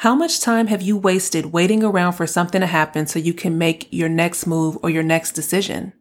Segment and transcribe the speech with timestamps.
[0.00, 3.58] How much time have you wasted waiting around for something to happen so you can
[3.58, 5.92] make your next move or your next decision?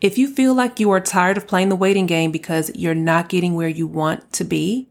[0.00, 3.28] If you feel like you are tired of playing the waiting game because you're not
[3.28, 4.90] getting where you want to be,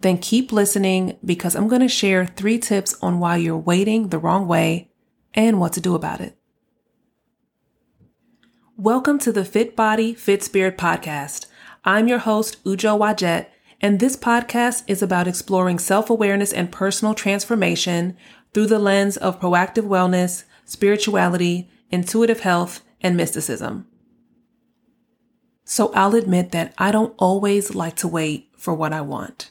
[0.00, 4.18] then keep listening because I'm going to share three tips on why you're waiting the
[4.18, 4.90] wrong way
[5.32, 6.36] and what to do about it.
[8.76, 11.46] Welcome to the Fit Body, Fit Spirit podcast.
[11.82, 13.46] I'm your host, Ujo Wajet,
[13.80, 18.16] and this podcast is about exploring self awareness and personal transformation
[18.52, 23.86] through the lens of proactive wellness, spirituality, intuitive health, and mysticism.
[25.64, 29.50] So I'll admit that I don't always like to wait for what I want.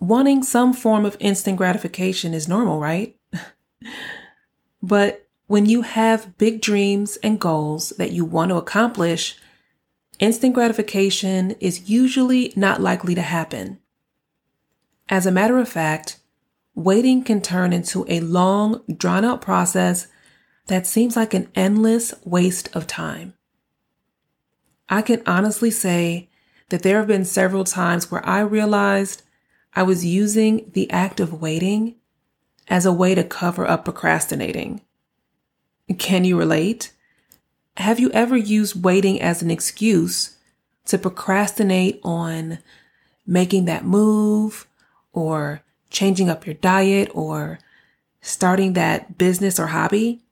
[0.00, 3.16] Wanting some form of instant gratification is normal, right?
[4.82, 9.38] but when you have big dreams and goals that you want to accomplish,
[10.18, 13.78] instant gratification is usually not likely to happen.
[15.08, 16.18] As a matter of fact,
[16.74, 20.08] waiting can turn into a long, drawn out process
[20.66, 23.34] that seems like an endless waste of time.
[24.88, 26.28] I can honestly say
[26.68, 29.22] that there have been several times where I realized
[29.74, 31.96] I was using the act of waiting
[32.68, 34.80] as a way to cover up procrastinating.
[35.98, 36.92] Can you relate?
[37.76, 40.36] Have you ever used waiting as an excuse
[40.86, 42.58] to procrastinate on
[43.26, 44.66] making that move
[45.12, 47.58] or changing up your diet or
[48.20, 50.22] starting that business or hobby?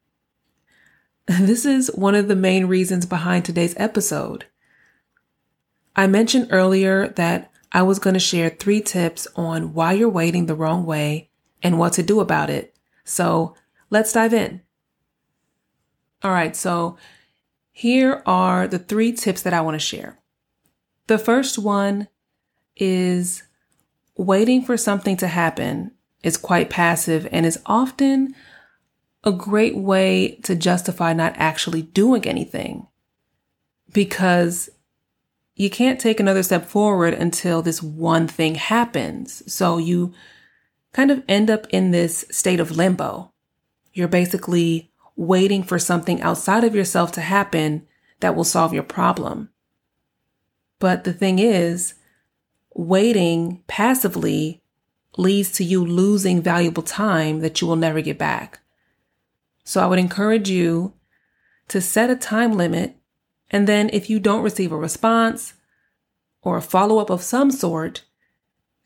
[1.26, 4.44] This is one of the main reasons behind today's episode.
[5.96, 10.44] I mentioned earlier that I was going to share three tips on why you're waiting
[10.46, 11.30] the wrong way
[11.62, 12.76] and what to do about it.
[13.04, 13.54] So
[13.88, 14.60] let's dive in.
[16.22, 16.54] All right.
[16.54, 16.98] So
[17.76, 20.20] here are the three tips that I want to share.
[21.08, 22.06] The first one
[22.76, 23.42] is
[24.16, 25.90] waiting for something to happen
[26.22, 28.32] is quite passive and is often
[29.24, 32.86] a great way to justify not actually doing anything
[33.92, 34.70] because
[35.56, 39.42] you can't take another step forward until this one thing happens.
[39.52, 40.14] So you
[40.92, 43.32] kind of end up in this state of limbo.
[43.92, 47.86] You're basically waiting for something outside of yourself to happen
[48.20, 49.50] that will solve your problem.
[50.78, 51.94] But the thing is,
[52.74, 54.62] waiting passively
[55.16, 58.60] leads to you losing valuable time that you will never get back.
[59.64, 60.94] So I would encourage you
[61.68, 62.96] to set a time limit.
[63.50, 65.54] And then if you don't receive a response
[66.42, 68.02] or a follow up of some sort,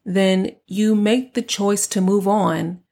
[0.05, 2.83] then you make the choice to move on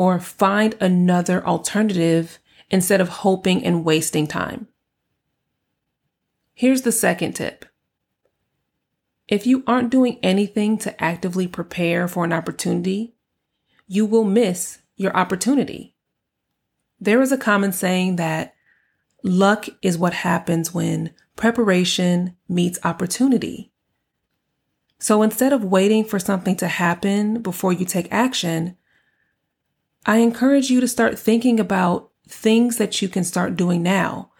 [0.00, 2.38] or find another alternative
[2.70, 4.66] instead of hoping and wasting time.
[6.54, 7.66] Here's the second tip.
[9.28, 13.12] If you aren't doing anything to actively prepare for an opportunity,
[13.86, 15.94] you will miss your opportunity.
[16.98, 18.54] There is a common saying that
[19.22, 23.70] luck is what happens when preparation meets opportunity.
[24.98, 28.78] So instead of waiting for something to happen before you take action,
[30.06, 34.30] I encourage you to start thinking about things that you can start doing now.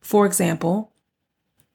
[0.00, 0.92] For example,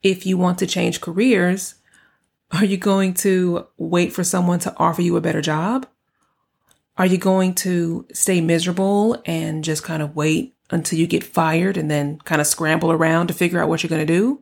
[0.02, 1.76] if you want to change careers,
[2.52, 5.88] are you going to wait for someone to offer you a better job?
[6.98, 11.78] Are you going to stay miserable and just kind of wait until you get fired
[11.78, 14.42] and then kind of scramble around to figure out what you're going to do?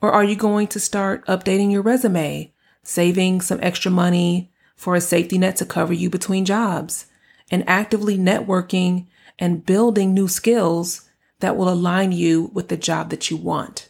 [0.00, 5.00] Or are you going to start updating your resume, saving some extra money for a
[5.00, 7.06] safety net to cover you between jobs,
[7.50, 9.06] and actively networking
[9.38, 11.08] and building new skills
[11.40, 13.88] that will align you with the job that you want?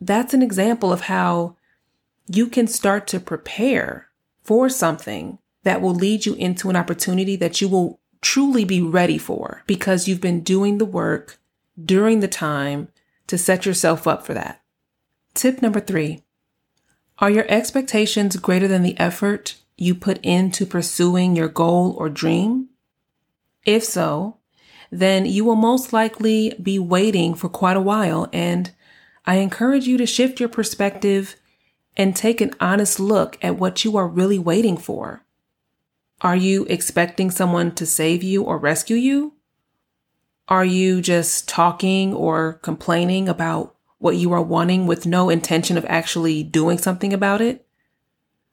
[0.00, 1.56] That's an example of how
[2.26, 4.08] you can start to prepare
[4.42, 9.18] for something that will lead you into an opportunity that you will truly be ready
[9.18, 11.38] for because you've been doing the work
[11.82, 12.88] during the time
[13.26, 14.62] to set yourself up for that.
[15.34, 16.22] Tip number three
[17.18, 22.68] Are your expectations greater than the effort you put into pursuing your goal or dream?
[23.64, 24.38] If so,
[24.90, 28.28] then you will most likely be waiting for quite a while.
[28.32, 28.72] And
[29.26, 31.36] I encourage you to shift your perspective
[31.96, 35.24] and take an honest look at what you are really waiting for.
[36.20, 39.34] Are you expecting someone to save you or rescue you?
[40.48, 45.86] Are you just talking or complaining about what you are wanting with no intention of
[45.86, 47.66] actually doing something about it?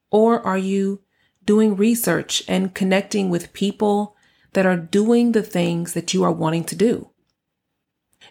[0.10, 1.02] Or are you
[1.46, 4.16] doing research and connecting with people
[4.54, 7.10] that are doing the things that you are wanting to do?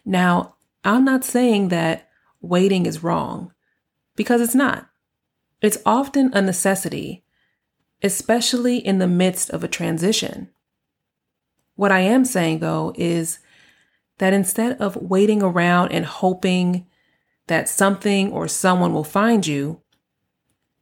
[0.04, 0.54] Now,
[0.84, 2.08] I'm not saying that
[2.40, 3.52] waiting is wrong
[4.16, 4.88] because it's not.
[5.60, 7.24] It's often a necessity
[8.02, 10.48] especially in the midst of a transition.
[11.74, 13.38] What I am saying though is
[14.18, 16.86] that instead of waiting around and hoping
[17.46, 19.80] that something or someone will find you,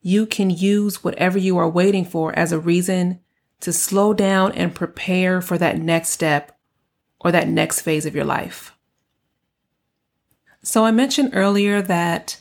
[0.08, 3.20] you can use whatever you are waiting for as a reason
[3.60, 6.58] to slow down and prepare for that next step
[7.20, 8.72] or that next phase of your life.
[10.62, 12.40] So I mentioned earlier that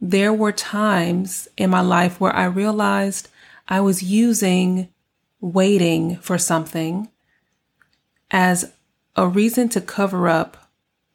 [0.00, 3.28] there were times in my life where I realized
[3.68, 4.88] I was using
[5.42, 7.10] waiting for something
[8.30, 8.72] as
[9.14, 10.70] a reason to cover up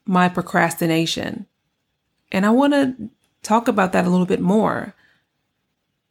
[0.06, 1.48] my procrastination.
[2.31, 3.09] And I want to
[3.42, 4.94] talk about that a little bit more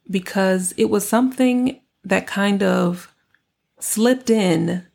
[0.09, 3.13] because it was something that kind of
[3.79, 4.85] slipped in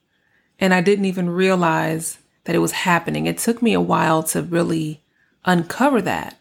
[0.59, 3.26] and I didn't even realize that it was happening.
[3.26, 5.03] It took me a while to really
[5.44, 6.38] uncover that.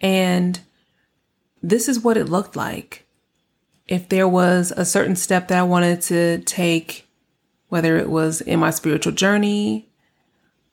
[0.00, 0.58] And
[1.62, 3.06] this is what it looked like.
[3.86, 7.06] If there was a certain step that I wanted to take,
[7.68, 9.90] whether it was in my spiritual journey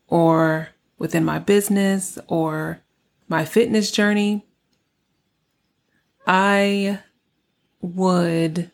[0.07, 2.79] or within my business or
[3.27, 4.45] my fitness journey,
[6.29, 6.99] I
[7.81, 8.69] would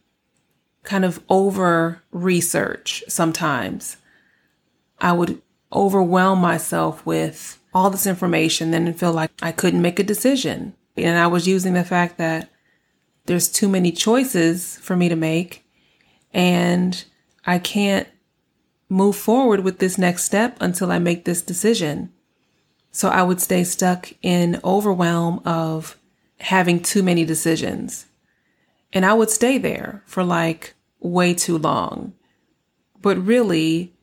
[0.84, 3.96] kind of over research sometimes.
[5.00, 5.42] I would
[5.72, 10.74] overwhelm myself with all this information and then feel like I couldn't make a decision.
[10.98, 12.50] And I was using the fact that
[13.26, 15.66] there's too many choices for me to make
[16.34, 17.06] and
[17.46, 18.08] I can't
[18.90, 22.12] move forward with this next step until I make this decision.
[22.92, 25.98] So I would stay stuck in overwhelm of
[26.40, 28.06] having too many decisions.
[28.94, 32.14] And I would stay there for like way too long.
[33.02, 33.94] But really,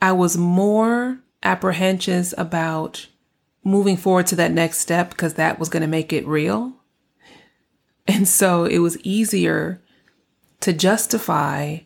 [0.00, 3.06] I was more apprehensive about
[3.64, 6.72] moving forward to that next step because that was going to make it real.
[8.06, 9.80] And so it was easier
[10.60, 11.78] to justify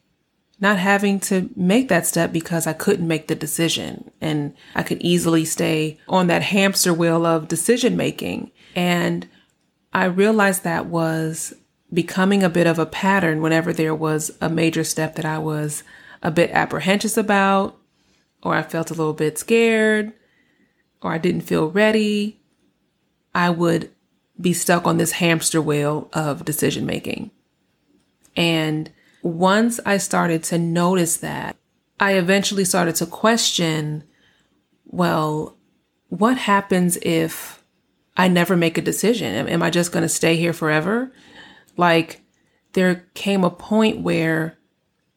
[0.59, 5.03] not having to make that step because I couldn't make the decision and I could
[5.03, 8.51] easily stay on that hamster wheel of decision making.
[8.75, 9.29] And
[9.97, 11.55] I realized that was
[11.91, 15.85] becoming a bit of a pattern whenever there was a major step that I was
[16.23, 17.79] a bit apprehensive about,
[18.43, 20.13] or I felt a little bit scared,
[21.01, 22.39] or I didn't feel ready,
[23.35, 23.91] I would
[24.39, 27.31] be stuck on this hamster wheel of decision making.
[28.37, 31.57] And once I started to notice that,
[31.99, 34.05] I eventually started to question
[34.85, 35.57] well,
[36.11, 37.56] what happens if
[38.17, 39.49] I never make a decision?
[39.49, 41.13] Am, I just going to stay here forever?
[41.77, 42.23] Like
[42.73, 44.59] there came a point where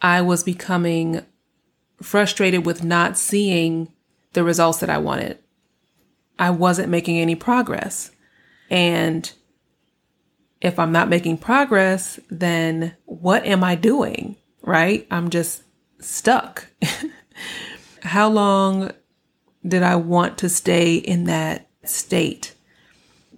[0.02, 1.26] I was becoming
[2.02, 3.92] frustrated with not seeing
[4.34, 5.40] the results that I wanted.
[6.38, 8.12] I wasn't making any progress.
[8.70, 9.32] And
[10.62, 14.36] if I'm not making progress, then what am I doing?
[14.62, 15.08] Right?
[15.10, 15.64] I'm just
[16.00, 16.68] stuck.
[18.04, 18.92] How long
[19.66, 22.56] did I want to stay in that state?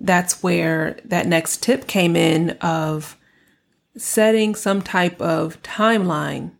[0.01, 3.17] That's where that next tip came in of
[3.95, 6.51] setting some type of timeline,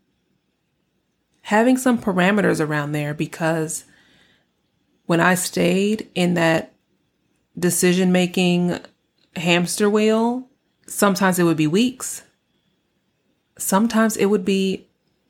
[1.42, 3.86] having some parameters around there because
[5.08, 6.74] when I stayed in that
[7.58, 8.80] decision making
[9.36, 10.48] hamster wheel,
[10.86, 12.22] sometimes it would be weeks,
[13.58, 14.88] sometimes it would be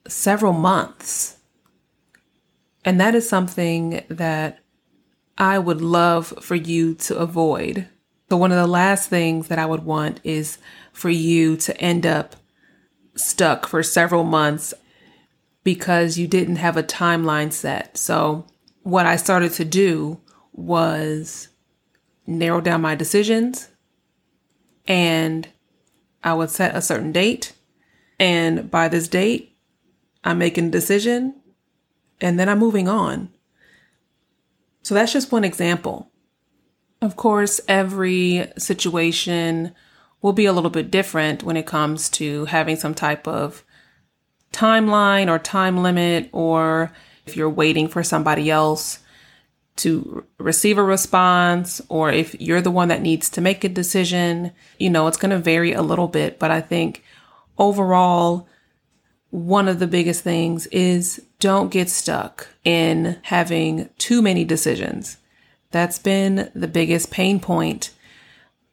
[0.07, 1.37] several months.
[2.83, 4.59] And that is something that
[5.37, 7.87] I would love for you to avoid
[8.31, 10.57] so, one of the last things that I would want is
[10.93, 12.37] for you to end up
[13.13, 14.73] stuck for several months
[15.65, 17.97] because you didn't have a timeline set.
[17.97, 18.47] So,
[18.83, 20.21] what I started to do
[20.53, 21.49] was
[22.25, 23.67] narrow down my decisions
[24.87, 25.49] and
[26.23, 27.51] I would set a certain date.
[28.17, 29.57] And by this date,
[30.23, 31.35] I'm making a decision
[32.21, 33.27] and then I'm moving on.
[34.83, 36.10] So that's just one example.
[37.01, 39.73] Of course, every situation
[40.21, 43.63] will be a little bit different when it comes to having some type of
[44.53, 46.91] timeline or time limit, or
[47.25, 48.99] if you're waiting for somebody else
[49.77, 54.51] to receive a response, or if you're the one that needs to make a decision,
[54.77, 56.37] you know, it's going to vary a little bit.
[56.37, 57.03] But I think
[57.57, 58.47] overall,
[59.31, 65.17] one of the biggest things is don't get stuck in having too many decisions.
[65.71, 67.91] That's been the biggest pain point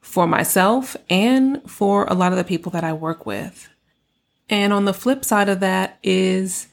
[0.01, 3.69] for myself and for a lot of the people that I work with.
[4.51, 6.69] And on the flip side of that is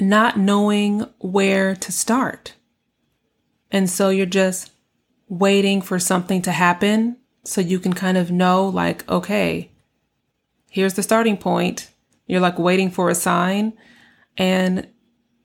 [0.00, 2.54] not knowing where to start.
[3.70, 4.72] And so you're just
[5.28, 9.70] waiting for something to happen so you can kind of know, like, okay,
[10.70, 11.90] here's the starting point.
[12.26, 13.74] You're like waiting for a sign
[14.36, 14.88] and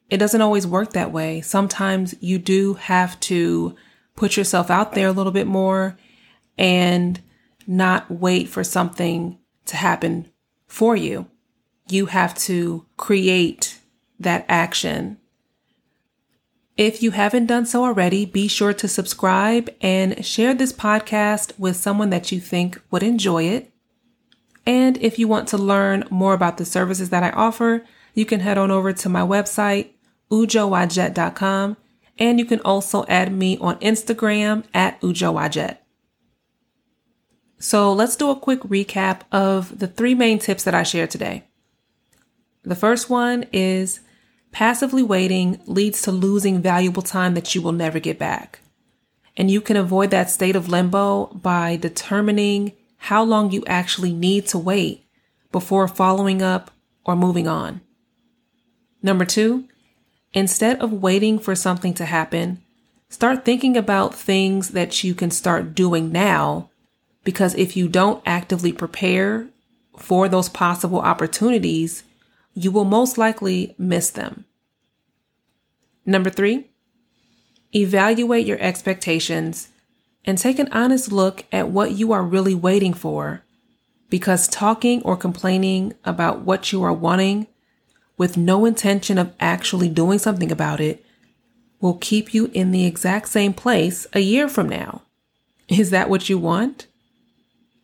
[0.10, 1.42] it doesn't always work that way.
[1.42, 3.76] Sometimes you do have to
[4.16, 5.98] put yourself out there a little bit more
[6.58, 7.22] and
[7.68, 10.30] not wait for something to happen
[10.68, 11.28] for you.
[11.88, 13.80] You have to create
[14.20, 15.18] that action.
[16.76, 21.76] If you haven't done so already, be sure to subscribe and share this podcast with
[21.76, 23.72] someone that you think would enjoy it.
[24.66, 28.40] And if you want to learn more about the services that I offer, you can
[28.40, 29.92] head on over to my website,
[30.32, 31.78] ujowajet.com,
[32.18, 35.78] and you can also add me on Instagram at ujowajet.
[37.60, 41.44] So let's do a quick recap of the three main tips that I shared today.
[42.64, 44.00] The first one is
[44.52, 48.60] passively waiting leads to losing valuable time that you will never get back.
[49.36, 54.48] And you can avoid that state of limbo by determining how long you actually need
[54.48, 55.06] to wait
[55.52, 56.72] before following up
[57.06, 57.82] or moving on.
[59.02, 59.66] Number two,
[60.34, 62.62] instead of waiting for something to happen,
[63.10, 66.70] start thinking about things that you can start doing now.
[67.24, 69.48] Because if you don't actively prepare
[69.98, 72.04] for those possible opportunities,
[72.54, 74.46] you will most likely miss them.
[76.06, 76.66] Number three,
[77.76, 79.70] evaluate your expectations
[80.26, 83.44] and take an honest look at what you are really waiting for
[84.10, 87.48] because talking or complaining about what you are wanting
[88.20, 91.04] with no intention of actually doing something about it
[91.80, 95.02] will keep you in the exact same place a year from now.
[95.70, 96.86] Is that what you want?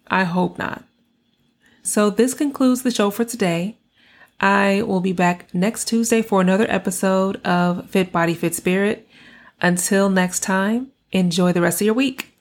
[0.08, 0.84] I hope not.
[1.82, 3.78] So, this concludes the show for today.
[4.40, 9.08] I will be back next Tuesday for another episode of Fit Body, Fit Spirit.
[9.62, 12.35] Until next time, enjoy the rest of your week.